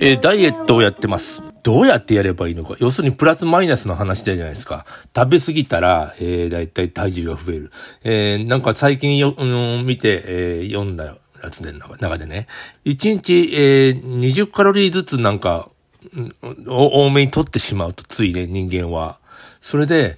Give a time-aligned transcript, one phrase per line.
[0.00, 1.42] えーダイエットをやってます。
[1.64, 2.76] どうやってやればいいのか。
[2.78, 4.86] 要するにプラスマイナスの話じゃないですか。
[5.14, 7.72] 食べ過ぎたら、えー、だいたい体重が増える。
[8.04, 9.44] えー、なんか最近よ、う
[9.82, 12.46] ん、見て、えー、読んだやつで、中でね。
[12.84, 15.68] 1日、えー、20カロリーずつなんか、
[16.14, 16.34] うん
[16.68, 19.18] 多めに取ってしまうと、ついね、人間は。
[19.60, 20.16] それで、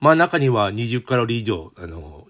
[0.00, 2.26] まあ中には20カロリー以上、あの、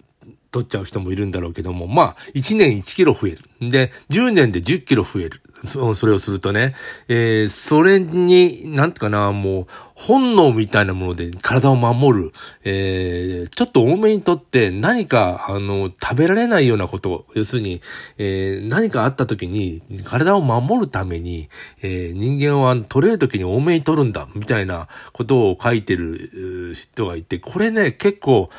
[0.51, 3.69] 取っちゃう人もいるんだろうけども、まあ、1年1キロ増える。
[3.69, 5.41] で、10年で10キロ増える。
[5.65, 6.75] それをするとね、
[7.07, 9.65] えー、それに、なんてかな、もう、
[10.01, 12.31] 本能みたいなもので体を守る、
[12.63, 17.81] えー、ちょっと多めにとって何か、あの、食べられないようなこと、要するに、
[18.17, 21.49] えー、何かあった時に体を守るために、
[21.83, 28.49] えー、人間は取れる時に多めに取るんだ、みたいなことを書いてる人がいて、これね、結構、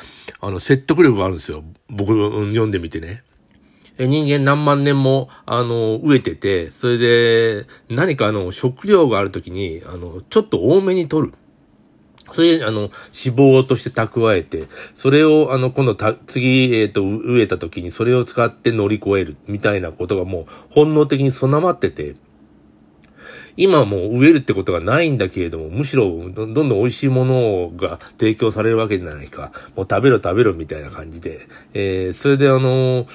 [0.41, 1.65] あの、説得力があるんですよ。
[1.89, 3.25] 僕、読んでみてね。
[3.99, 11.35] 人間何万年も、あの、飢えてて、それで、何かあの、食料があるときに、あの、ちょっと多めに取る。
[12.31, 12.93] それで、あの、脂
[13.37, 22.15] 肪として蓄えて、それを、あの、今度た、次、えっ、と、植えた時にそれを使って乗り越える、みたいなことがもう、本能的に備わってて、
[23.57, 29.53] 今はもう植えるってことがないんだけれども、むしろどんどん美味しいものが提供されるわけじゃないか。
[29.77, 31.41] もう食べろ食べろみたいな感じで。
[31.75, 33.07] えー、それであの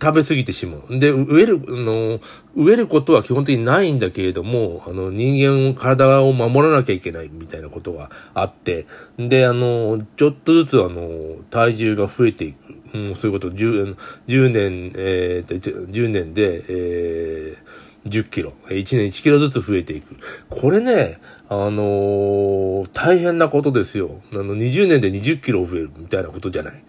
[0.00, 0.98] 食べ過ぎてしまう。
[0.98, 2.20] で、植える、あの、
[2.56, 8.86] 植えることは基本的にないんだけれども、あの、人間、体を守らなきゃいけないみたいなことがあって、
[9.18, 12.56] で、あの、ちょっとずつあの、体重が増えていく。
[12.92, 18.52] うん、そういうこと、10, 10年、えー、10年で、えー、10キロ。
[18.66, 20.16] 1年1キロずつ増えていく。
[20.48, 21.18] これね、
[21.48, 24.22] あのー大変なことですよ。
[24.32, 26.82] あの、20年で20キロ増えるみたいなことじゃない。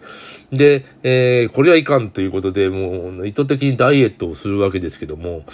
[0.52, 5.44] で、えーこれはいかんということで、もう、意図的にダイエットをするわけですけども、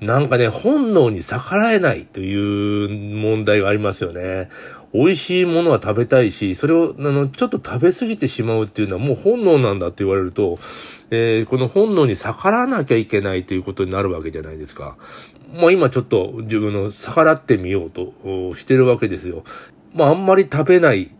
[0.00, 4.48] なんかね、本能に逆らえないという問題がありますよね。
[4.92, 10.58] 美味しいものは食べたいし、それを、あの、ちょっと食べ過ぎてしまうっていうのはもう本能なんだって言われると、
[11.10, 14.96] えーこの本能に逆らわなきゃいけないということになるわけじゃないですか。
[15.54, 18.12] まあ今ちょっと自分の逆らってみようと
[18.54, 19.44] してるわけですよ。
[19.94, 21.10] まああんまり食べない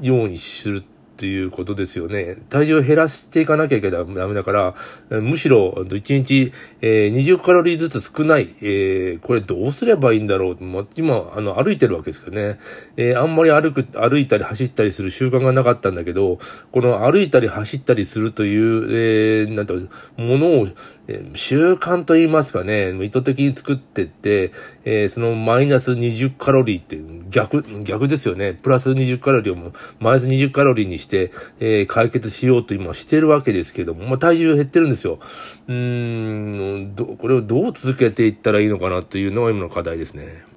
[0.00, 0.84] ようにする
[1.16, 2.36] っていうことですよね。
[2.50, 4.74] 体重を減らしていかなきゃいけないダメだから、
[5.22, 10.62] むしろ1日、えー20カロリーずつ少ない、えーこれどうすればいいんだろう。
[10.62, 12.58] まあ、今、あの、歩いてるわけですけどね。
[12.98, 16.38] えーあんまり歩く、歩いたり走ったりする習慣がなかったんだけど、
[16.70, 19.74] この歩いたり走ったりするという、えーなんと、
[20.18, 20.68] ものを、
[21.08, 24.50] えー習慣と言いますかね、意図的に作ってって、
[24.84, 27.00] えーそのマイナス20カロリーって
[27.30, 28.52] 逆、逆ですよね。
[28.52, 31.30] プラス20カロリーをもマイナス20カロリーにして、して
[31.60, 35.20] えー解決しようと今してるわけですけども、まあ、体重減ってるんですよ。
[35.68, 40.55] うーん、どこれをどう続けていったらいいのかなというのが今の課題ですね。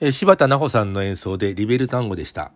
[0.00, 2.52] えー、柴田奈穂さんの演奏でリベル単語でした。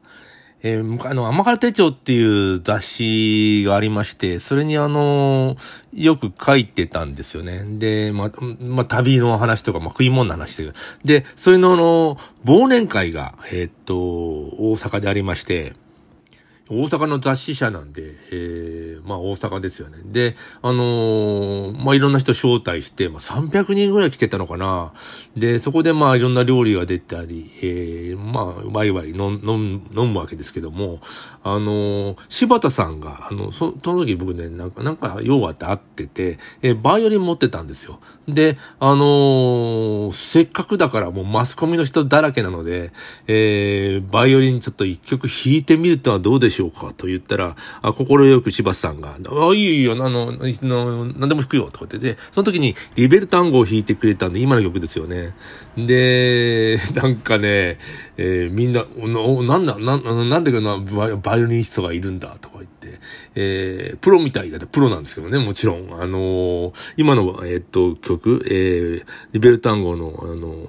[0.64, 5.56] えー、あの、甘辛手帳っていう雑誌がありまして、それにあの、
[5.92, 7.64] よく書いてたんですよね。
[7.64, 8.30] で、ま、
[8.60, 10.78] ま旅の話とか、ま食い物の話とか。
[11.04, 15.72] で、そういうのの、忘年会が、えー、っと、大阪でありまして、
[16.70, 19.98] 大阪の雑誌社なんで、えー、まあ大阪ですよね。
[20.04, 24.92] で、あのー、まあいろんな人招待して、まあ300人ぐらい来てたのかな。
[25.36, 29.40] で、そこでまあいろんな料理が出たり、えー、まあ、ワイワイ飲
[29.94, 31.00] 飲むわけですけども、
[31.42, 38.00] あのー、柴田さんが、あの、その時僕ね、なんか、なんか用があって会ってて、えー、バイオリン持ってたんですよ。
[38.28, 42.92] で、あのー、せっかくだからもうマスコミの人だらけなので、
[43.26, 55.34] えー、バイオリンちょっと一曲弾いてみるとはどうでしょうしょうかと言ったら、あ、心よく柴田さんが、あ、いいよいいよ、あの、の、何でも弾くよ、とかってで、その時にリベル単語を弾いてくれたんで、今の曲ですよね。
[55.76, 57.78] で、なんかね、
[58.16, 63.00] えー、みんな、なんだ、な、なんでかな、バイオリニストがいるんだ、とか言って、
[63.34, 65.92] えー、プロみたいだって、プロなんですけどね、もちろん。
[65.94, 70.68] あのー、今の、えー、っと、曲、えー、リベル単語の、あの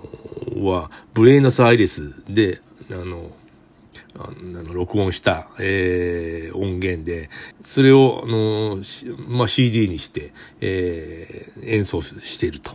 [0.55, 2.59] ー、は、ブレイナスアイレスで、
[2.91, 3.31] あの
[4.17, 7.29] あの、録音した、えー、音源で、
[7.61, 8.79] それを、あの、
[9.27, 12.71] まあ、CD にして、えー、演奏していると。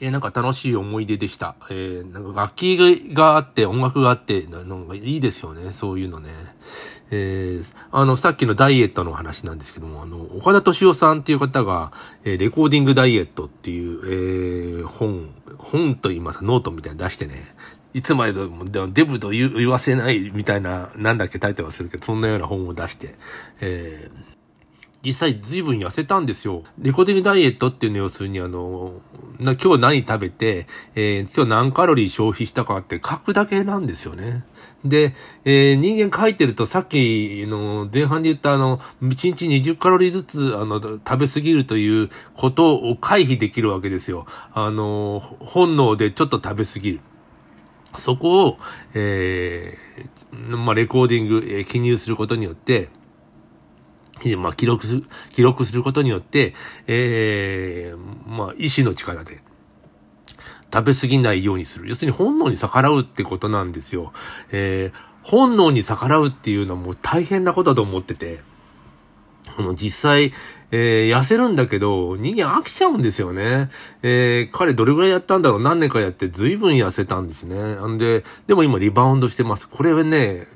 [0.00, 1.56] えー、なんか楽しい思い出でした。
[1.70, 6.30] えー、なんか楽器があって、音楽があって、なんかいいですよね、そういうのね。
[7.10, 11.92] えー、あの、さっきのダイエットの話なんですけども、あの、岡田斗司夫さんっていう方が、
[12.24, 17.54] えー、レコーディングダイエットっていう、えー、本、本と言いますか、ノートみたいに出してね、
[17.96, 23.14] いつまでもデブと言わせないみたいな、なんだっけタイトルはするけど、そんなような本を出して、
[23.62, 24.36] えー、
[25.02, 26.62] 実際随分痩せたんですよ。
[26.78, 29.00] レコーディングダイエットっていうの要するにあの、
[29.38, 34.44] な今日何食べて、えー、今日何カロリー消費したかって書くだけなんですよね。
[34.84, 35.14] で、
[35.46, 44.26] えー、人間書いてるとさっきの前半で言ったあの、1日20カロリーずつあの、食べ過ぎるということを回避できるわけですよ。
[44.52, 47.00] あの、本能でちょっと食べ過ぎる。
[47.98, 48.58] そこを、
[48.94, 52.88] えー、まあ、レコーディング、えー、記入することによって、
[54.38, 56.54] まあ、記録する、記録することによって、
[56.86, 59.42] えー、まあ、意志の力で、
[60.72, 61.88] 食べ過ぎないようにする。
[61.88, 64.12] 要するに本能に逆らうってことなんですよ。
[64.50, 68.40] えー、本能に逆らうっていうのはもう大変なことだと思ってて、
[69.56, 70.32] あの、実際、
[70.70, 73.70] えー、痩せるんだけど、人間飽きちゃうんですよね。
[74.02, 77.76] えー、彼どれぐらいやったんだろう何年かやって随分痩せたんですね。
[77.86, 79.68] んで、でも今リバウンドしてます。
[79.68, 80.46] これはね、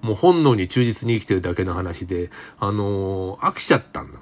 [0.00, 2.30] もう本能に忠実に生きてるだけの話で、
[2.60, 4.18] あのー、飽きちゃったんだ。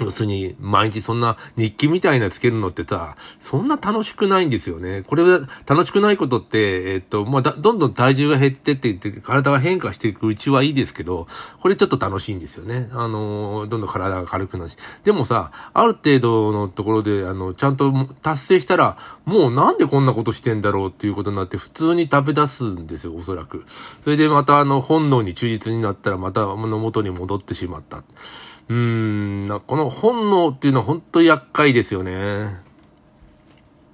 [0.00, 5.02] 要するに、毎日そんな日記みたいなつけるのってさ、そんな楽しくないんですよね。
[5.06, 11.26] これは楽しくないことって、えっと、まあ、どんどん体重が減ってって言って、体が変化していくうちはいいですけど、
[11.60, 12.88] これちょっと楽しいんですよね。
[12.92, 14.76] あの、どんどん体が軽くなるし。
[15.04, 23.64] でもさ、ある程度のところで、あの、ちゃんと達成したら、もうなんでこんなことしてんだろうっていうことになって、普通に食べ出すんですよ、おそらく。
[24.00, 28.02] それでまたあの、本能に忠実になったら、また、の元に戻ってしまった。
[28.68, 32.67] うーん、この本能っていうのは本当に厄介ですよね。